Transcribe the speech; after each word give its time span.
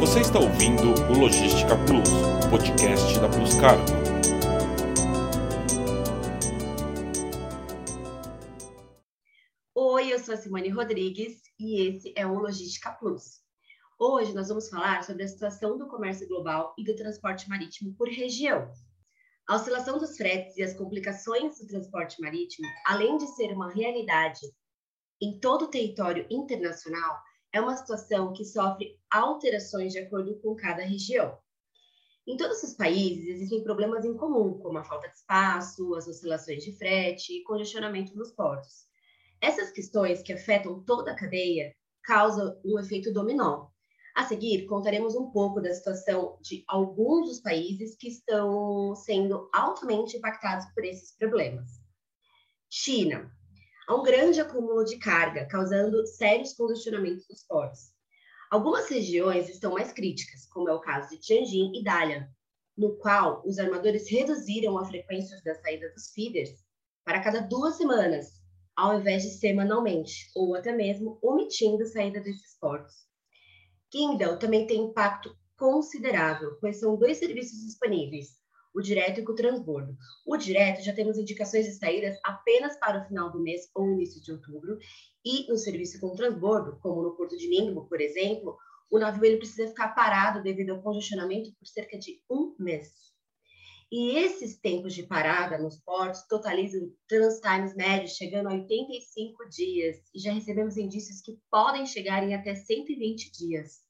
Você 0.00 0.20
está 0.20 0.38
ouvindo 0.38 0.94
o 1.10 1.18
Logística 1.18 1.76
Plus, 1.84 2.08
podcast 2.48 3.18
da 3.18 3.28
Plus 3.28 3.56
Cargo. 3.56 3.84
Oi, 9.74 10.12
eu 10.12 10.20
sou 10.20 10.34
a 10.34 10.36
Simone 10.36 10.68
Rodrigues 10.68 11.42
e 11.58 11.82
esse 11.82 12.14
é 12.16 12.24
o 12.24 12.38
Logística 12.38 12.92
Plus. 12.92 13.40
Hoje 13.98 14.32
nós 14.32 14.48
vamos 14.48 14.68
falar 14.68 15.02
sobre 15.02 15.24
a 15.24 15.28
situação 15.28 15.76
do 15.76 15.88
comércio 15.88 16.28
global 16.28 16.74
e 16.78 16.84
do 16.84 16.94
transporte 16.94 17.48
marítimo 17.48 17.92
por 17.94 18.08
região. 18.08 18.70
A 19.48 19.56
oscilação 19.56 19.98
dos 19.98 20.16
fretes 20.16 20.56
e 20.56 20.62
as 20.62 20.74
complicações 20.74 21.58
do 21.58 21.66
transporte 21.66 22.20
marítimo, 22.20 22.68
além 22.86 23.18
de 23.18 23.26
ser 23.34 23.52
uma 23.52 23.68
realidade 23.72 24.46
em 25.20 25.40
todo 25.40 25.64
o 25.64 25.68
território 25.68 26.24
internacional, 26.30 27.18
é 27.52 27.60
uma 27.60 27.76
situação 27.76 28.32
que 28.32 28.44
sofre 28.44 28.98
alterações 29.10 29.92
de 29.92 29.98
acordo 29.98 30.38
com 30.40 30.54
cada 30.54 30.82
região. 30.82 31.38
Em 32.26 32.36
todos 32.36 32.62
os 32.62 32.74
países 32.74 33.26
existem 33.26 33.62
problemas 33.62 34.04
em 34.04 34.14
comum, 34.14 34.58
como 34.58 34.76
a 34.76 34.84
falta 34.84 35.08
de 35.08 35.16
espaço, 35.16 35.94
as 35.94 36.06
oscilações 36.06 36.62
de 36.62 36.76
frete 36.76 37.32
e 37.32 37.42
congestionamento 37.42 38.14
nos 38.14 38.30
portos. 38.32 38.86
Essas 39.40 39.70
questões 39.70 40.20
que 40.20 40.32
afetam 40.32 40.82
toda 40.84 41.12
a 41.12 41.16
cadeia 41.16 41.74
causam 42.02 42.60
um 42.64 42.78
efeito 42.78 43.12
dominó. 43.12 43.68
A 44.14 44.24
seguir, 44.24 44.66
contaremos 44.66 45.14
um 45.14 45.30
pouco 45.30 45.60
da 45.60 45.72
situação 45.72 46.38
de 46.42 46.64
alguns 46.66 47.28
dos 47.28 47.40
países 47.40 47.96
que 47.96 48.08
estão 48.08 48.94
sendo 48.96 49.48
altamente 49.54 50.16
impactados 50.16 50.66
por 50.74 50.84
esses 50.84 51.16
problemas. 51.16 51.80
China, 52.68 53.32
Há 53.88 53.94
um 53.94 54.02
grande 54.02 54.38
acúmulo 54.38 54.84
de 54.84 54.98
carga, 54.98 55.46
causando 55.46 56.06
sérios 56.06 56.52
congestionamentos 56.52 57.26
nos 57.26 57.42
portos. 57.42 57.90
Algumas 58.50 58.86
regiões 58.86 59.48
estão 59.48 59.72
mais 59.72 59.94
críticas, 59.94 60.44
como 60.44 60.68
é 60.68 60.74
o 60.74 60.80
caso 60.80 61.08
de 61.08 61.18
Tianjin 61.18 61.72
e 61.74 61.82
Dalian, 61.82 62.28
no 62.76 62.98
qual 62.98 63.42
os 63.46 63.58
armadores 63.58 64.06
reduziram 64.10 64.76
a 64.76 64.84
frequência 64.84 65.40
da 65.42 65.54
saída 65.54 65.90
dos 65.94 66.10
feeders 66.10 66.50
para 67.02 67.22
cada 67.22 67.40
duas 67.40 67.78
semanas, 67.78 68.42
ao 68.76 69.00
invés 69.00 69.22
de 69.22 69.30
semanalmente, 69.30 70.30
ou 70.36 70.54
até 70.54 70.70
mesmo 70.70 71.18
omitindo 71.22 71.82
a 71.82 71.86
saída 71.86 72.20
desses 72.20 72.58
portos. 72.60 72.94
Kindle 73.90 74.38
também 74.38 74.66
tem 74.66 74.82
impacto 74.82 75.34
considerável, 75.56 76.58
pois 76.60 76.78
são 76.78 76.94
dois 76.98 77.16
serviços 77.16 77.64
disponíveis, 77.64 78.36
o 78.78 78.82
direto 78.82 79.20
e 79.20 79.24
com 79.24 79.32
o 79.32 79.34
transbordo. 79.34 79.96
O 80.26 80.36
direto 80.36 80.82
já 80.82 80.92
temos 80.92 81.18
indicações 81.18 81.66
de 81.66 81.72
saídas 81.72 82.16
apenas 82.24 82.78
para 82.78 83.02
o 83.02 83.04
final 83.06 83.30
do 83.30 83.42
mês 83.42 83.68
ou 83.74 83.92
início 83.92 84.22
de 84.22 84.32
outubro, 84.32 84.78
e 85.24 85.48
no 85.48 85.58
serviço 85.58 86.00
com 86.00 86.14
transbordo, 86.14 86.78
como 86.80 87.02
no 87.02 87.16
Porto 87.16 87.36
de 87.36 87.48
Ningbo, 87.48 87.88
por 87.88 88.00
exemplo, 88.00 88.56
o 88.90 88.98
navio 88.98 89.24
ele 89.24 89.36
precisa 89.36 89.68
ficar 89.68 89.88
parado 89.94 90.42
devido 90.42 90.70
ao 90.70 90.82
congestionamento 90.82 91.52
por 91.58 91.66
cerca 91.66 91.98
de 91.98 92.22
um 92.30 92.54
mês. 92.58 93.08
E 93.90 94.18
esses 94.18 94.58
tempos 94.58 94.94
de 94.94 95.02
parada 95.02 95.58
nos 95.58 95.78
portos 95.78 96.26
totalizam 96.28 96.92
trans 97.08 97.40
times 97.40 97.74
médios 97.74 98.16
chegando 98.16 98.48
a 98.48 98.52
85 98.52 99.48
dias, 99.48 99.96
e 100.14 100.20
já 100.20 100.32
recebemos 100.32 100.76
indícios 100.76 101.20
que 101.22 101.38
podem 101.50 101.86
chegar 101.86 102.22
em 102.22 102.34
até 102.34 102.54
120 102.54 103.32
dias. 103.32 103.87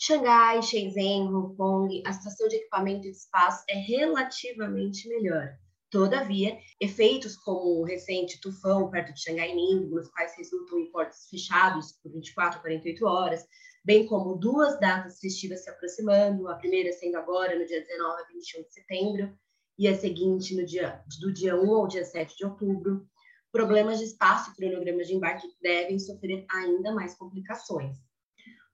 Xangai, 0.00 0.62
Shenzhen, 0.62 1.26
Hong 1.26 1.56
Kong, 1.56 2.02
a 2.06 2.12
situação 2.12 2.46
de 2.46 2.54
equipamento 2.54 3.08
e 3.08 3.10
de 3.10 3.16
espaço 3.16 3.64
é 3.68 3.74
relativamente 3.74 5.08
melhor. 5.08 5.58
Todavia, 5.90 6.56
efeitos 6.80 7.36
como 7.36 7.80
o 7.80 7.84
recente 7.84 8.40
tufão 8.40 8.88
perto 8.90 9.12
de 9.12 9.20
Xangai 9.20 9.52
Ningbo, 9.52 9.96
nos 9.96 10.08
quais 10.08 10.36
resultam 10.36 10.78
em 10.78 10.88
portos 10.92 11.28
fechados 11.28 11.98
por 12.00 12.12
24 12.12 12.60
a 12.60 12.62
48 12.62 13.06
horas, 13.06 13.44
bem 13.84 14.06
como 14.06 14.36
duas 14.36 14.78
datas 14.78 15.18
festivas 15.18 15.64
se 15.64 15.70
aproximando, 15.70 16.46
a 16.46 16.54
primeira 16.54 16.92
sendo 16.92 17.16
agora 17.16 17.58
no 17.58 17.66
dia 17.66 17.82
19 17.84 18.22
a 18.22 18.26
21 18.28 18.62
de 18.62 18.72
setembro 18.72 19.38
e 19.76 19.88
a 19.88 19.98
seguinte 19.98 20.54
no 20.54 20.64
dia, 20.64 21.02
do 21.20 21.32
dia 21.32 21.56
1 21.56 21.74
ao 21.74 21.88
dia 21.88 22.04
7 22.04 22.36
de 22.36 22.44
outubro, 22.44 23.04
problemas 23.50 23.98
de 23.98 24.04
espaço 24.04 24.52
e 24.52 24.54
cronogramas 24.54 25.08
de 25.08 25.16
embarque 25.16 25.48
devem 25.60 25.98
sofrer 25.98 26.46
ainda 26.48 26.92
mais 26.92 27.16
complicações. 27.16 27.96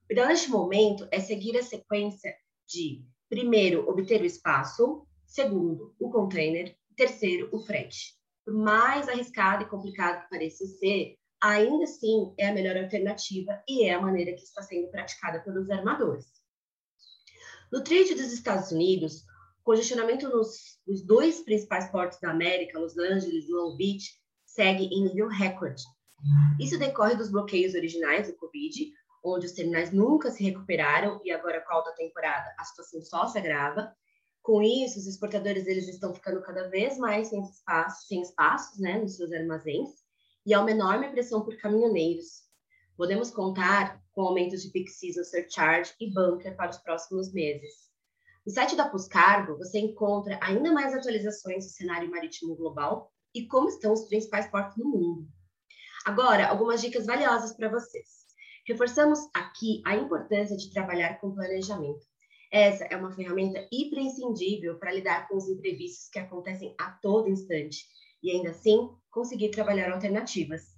O 0.07 0.13
ideal 0.13 0.27
neste 0.27 0.51
momento 0.51 1.07
é 1.11 1.19
seguir 1.19 1.57
a 1.57 1.63
sequência 1.63 2.35
de, 2.67 3.03
primeiro, 3.27 3.89
obter 3.89 4.21
o 4.21 4.25
espaço, 4.25 5.07
segundo, 5.25 5.95
o 5.99 6.11
container, 6.11 6.77
terceiro, 6.95 7.49
o 7.51 7.59
frete. 7.59 8.13
Por 8.45 8.53
mais 8.53 9.09
arriscado 9.09 9.63
e 9.63 9.67
complicado 9.67 10.23
que 10.23 10.29
pareça 10.29 10.63
ser, 10.65 11.15
ainda 11.41 11.85
assim 11.85 12.33
é 12.37 12.47
a 12.47 12.53
melhor 12.53 12.77
alternativa 12.77 13.63
e 13.67 13.85
é 13.85 13.93
a 13.93 14.01
maneira 14.01 14.33
que 14.33 14.43
está 14.43 14.61
sendo 14.61 14.89
praticada 14.89 15.39
pelos 15.39 15.69
armadores. 15.71 16.25
No 17.71 17.83
trade 17.83 18.13
dos 18.13 18.31
Estados 18.31 18.71
Unidos, 18.71 19.23
congestionamento 19.63 20.29
nos, 20.29 20.79
nos 20.87 21.03
dois 21.03 21.41
principais 21.41 21.89
portos 21.89 22.19
da 22.19 22.29
América, 22.29 22.79
Los 22.79 22.95
Angeles 22.95 23.49
e 23.49 23.51
Long 23.51 23.75
Beach, 23.75 24.21
segue 24.45 24.85
em 24.85 25.05
nível 25.05 25.27
recorde. 25.27 25.83
Isso 26.59 26.77
decorre 26.77 27.15
dos 27.15 27.31
bloqueios 27.31 27.73
originais 27.73 28.27
do 28.27 28.35
Covid, 28.37 28.91
onde 29.25 29.47
os 29.47 29.53
terminais 29.53 29.91
nunca 29.91 30.29
se 30.29 30.43
recuperaram 30.43 31.19
e 31.23 31.31
agora 31.31 31.61
com 31.61 31.73
a 31.73 31.75
alta 31.77 31.93
temporada 31.95 32.53
a 32.57 32.63
situação 32.63 33.01
só 33.01 33.27
se 33.27 33.37
agrava. 33.37 33.91
Com 34.41 34.61
isso, 34.61 34.99
os 34.99 35.07
exportadores 35.07 35.65
eles 35.65 35.87
estão 35.87 36.13
ficando 36.13 36.41
cada 36.41 36.69
vez 36.69 36.97
mais 36.97 37.29
sem 37.29 37.41
espaço, 37.41 38.07
sem 38.07 38.21
espaços, 38.21 38.79
né, 38.79 38.99
nos 38.99 39.15
seus 39.15 39.31
armazéns 39.31 39.89
e 40.45 40.53
há 40.53 40.61
uma 40.61 40.71
enorme 40.71 41.09
pressão 41.09 41.43
por 41.43 41.57
caminhoneiros. 41.57 42.43
Podemos 42.95 43.31
contar 43.31 43.99
com 44.13 44.21
aumentos 44.21 44.61
de 44.61 44.69
peak 44.69 44.89
season 44.89 45.23
surcharge 45.23 45.93
e 45.99 46.13
bunker 46.13 46.55
para 46.55 46.69
os 46.69 46.77
próximos 46.77 47.33
meses. 47.33 47.85
No 48.45 48.53
site 48.53 48.75
da 48.75 48.87
Puscargo, 48.87 49.57
você 49.57 49.79
encontra 49.79 50.39
ainda 50.41 50.71
mais 50.71 50.93
atualizações 50.93 51.65
do 51.65 51.71
cenário 51.71 52.11
marítimo 52.11 52.55
global 52.55 53.11
e 53.33 53.47
como 53.47 53.67
estão 53.67 53.91
os 53.91 54.07
principais 54.07 54.47
portos 54.47 54.77
no 54.77 54.85
mundo. 54.85 55.27
Agora, 56.05 56.47
algumas 56.47 56.79
dicas 56.79 57.07
valiosas 57.07 57.53
para 57.53 57.67
vocês. 57.67 58.25
Reforçamos 58.67 59.19
aqui 59.31 59.83
a 59.85 59.95
importância 59.95 60.57
de 60.57 60.71
trabalhar 60.71 61.19
com 61.19 61.35
planejamento. 61.35 62.03
Essa 62.51 62.85
é 62.85 62.97
uma 62.97 63.11
ferramenta 63.11 63.67
imprescindível 63.71 64.79
para 64.79 64.91
lidar 64.91 65.27
com 65.27 65.37
os 65.37 65.47
imprevistos 65.47 66.09
que 66.09 66.17
acontecem 66.17 66.73
a 66.79 66.89
todo 66.91 67.29
instante 67.29 67.85
e 68.23 68.31
ainda 68.31 68.49
assim 68.49 68.89
conseguir 69.11 69.49
trabalhar 69.49 69.91
alternativas. 69.91 70.73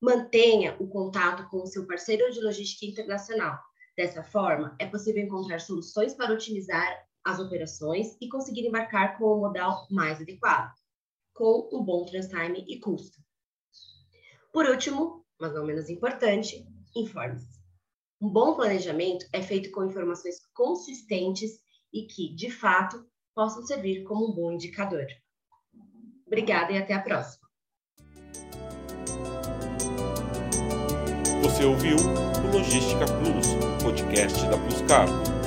Mantenha 0.00 0.76
o 0.80 0.88
contato 0.88 1.48
com 1.48 1.58
o 1.58 1.66
seu 1.66 1.86
parceiro 1.86 2.28
de 2.32 2.40
logística 2.40 2.86
internacional. 2.86 3.56
Dessa 3.96 4.24
forma, 4.24 4.74
é 4.80 4.86
possível 4.86 5.22
encontrar 5.22 5.60
soluções 5.60 6.14
para 6.14 6.32
otimizar 6.32 7.06
as 7.24 7.38
operações 7.38 8.16
e 8.20 8.28
conseguir 8.28 8.66
embarcar 8.66 9.16
com 9.16 9.26
o 9.26 9.40
modal 9.40 9.86
mais 9.90 10.20
adequado, 10.20 10.72
com 11.34 11.68
um 11.72 11.84
bom 11.84 12.04
transtime 12.04 12.64
e 12.66 12.80
custo. 12.80 13.20
Por 14.52 14.66
último, 14.66 15.24
mas 15.38 15.54
não 15.54 15.64
menos 15.64 15.88
importante, 15.88 16.66
informe-se. 16.94 17.60
Um 18.20 18.28
bom 18.28 18.54
planejamento 18.54 19.26
é 19.32 19.42
feito 19.42 19.70
com 19.70 19.84
informações 19.84 20.36
consistentes 20.54 21.52
e 21.92 22.06
que, 22.06 22.34
de 22.34 22.50
fato, 22.50 23.04
possam 23.34 23.64
servir 23.64 24.04
como 24.04 24.30
um 24.30 24.34
bom 24.34 24.52
indicador. 24.52 25.06
Obrigada 26.26 26.72
e 26.72 26.78
até 26.78 26.94
a 26.94 27.00
próxima. 27.00 27.48
Você 31.42 31.64
ouviu 31.64 31.96
o 31.96 32.52
Logística 32.52 33.06
Plus, 33.06 33.82
podcast 33.82 34.44
da 34.48 34.58
Plus 34.58 34.82
Cargo. 34.82 35.39